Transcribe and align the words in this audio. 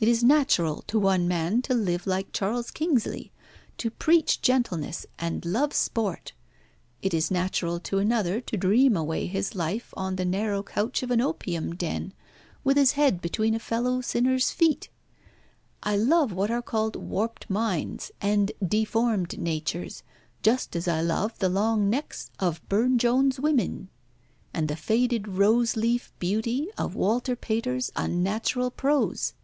It 0.00 0.06
is 0.06 0.22
natural 0.22 0.82
to 0.82 0.96
one 0.96 1.26
man 1.26 1.60
to 1.62 1.74
live 1.74 2.06
like 2.06 2.32
Charles 2.32 2.70
Kingsley, 2.70 3.32
to 3.78 3.90
preach 3.90 4.40
gentleness, 4.40 5.04
and 5.18 5.44
love 5.44 5.72
sport; 5.74 6.34
it 7.02 7.12
is 7.12 7.32
natural 7.32 7.80
to 7.80 7.98
another 7.98 8.40
to 8.42 8.56
dream 8.56 8.96
away 8.96 9.26
his 9.26 9.56
life 9.56 9.92
on 9.96 10.14
the 10.14 10.24
narrow 10.24 10.62
couch 10.62 11.02
of 11.02 11.10
an 11.10 11.20
opium 11.20 11.74
den, 11.74 12.12
with 12.62 12.76
his 12.76 12.92
head 12.92 13.20
between 13.20 13.56
a 13.56 13.58
fellow 13.58 14.00
sinner's 14.00 14.52
feet. 14.52 14.88
I 15.82 15.96
love 15.96 16.30
what 16.32 16.52
are 16.52 16.62
called 16.62 16.94
warped 16.94 17.50
minds, 17.50 18.12
and 18.20 18.52
deformed 18.64 19.36
natures, 19.36 20.04
just 20.44 20.76
as 20.76 20.86
I 20.86 21.00
love 21.02 21.36
the 21.40 21.48
long 21.48 21.90
necks 21.90 22.30
of 22.38 22.62
Burne 22.68 22.98
Jones' 22.98 23.40
women, 23.40 23.88
and 24.54 24.68
the 24.68 24.76
faded 24.76 25.26
rose 25.26 25.74
leaf 25.74 26.12
beauty 26.20 26.68
of 26.78 26.94
Walter 26.94 27.34
Pater's 27.34 27.90
unnatural 27.96 28.70
prose. 28.70 29.34